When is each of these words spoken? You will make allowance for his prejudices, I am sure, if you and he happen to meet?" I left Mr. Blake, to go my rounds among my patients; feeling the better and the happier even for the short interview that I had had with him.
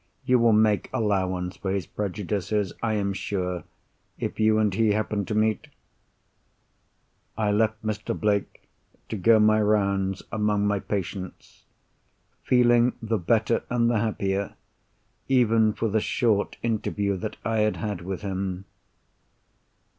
You 0.25 0.39
will 0.39 0.51
make 0.51 0.89
allowance 0.91 1.57
for 1.57 1.69
his 1.69 1.85
prejudices, 1.85 2.73
I 2.81 2.93
am 2.95 3.13
sure, 3.13 3.65
if 4.17 4.39
you 4.39 4.57
and 4.57 4.73
he 4.73 4.93
happen 4.93 5.25
to 5.25 5.35
meet?" 5.35 5.67
I 7.37 7.51
left 7.51 7.85
Mr. 7.85 8.19
Blake, 8.19 8.67
to 9.09 9.15
go 9.15 9.39
my 9.39 9.61
rounds 9.61 10.23
among 10.31 10.65
my 10.65 10.79
patients; 10.79 11.65
feeling 12.41 12.93
the 12.99 13.19
better 13.19 13.61
and 13.69 13.91
the 13.91 13.99
happier 13.99 14.55
even 15.29 15.71
for 15.71 15.87
the 15.87 16.01
short 16.01 16.57
interview 16.63 17.15
that 17.17 17.37
I 17.45 17.57
had 17.59 17.75
had 17.77 18.01
with 18.01 18.21
him. 18.23 18.65